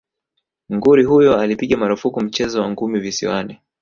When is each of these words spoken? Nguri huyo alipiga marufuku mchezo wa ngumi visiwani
Nguri 0.73 1.03
huyo 1.03 1.37
alipiga 1.37 1.77
marufuku 1.77 2.21
mchezo 2.21 2.61
wa 2.61 2.69
ngumi 2.69 2.99
visiwani 2.99 3.59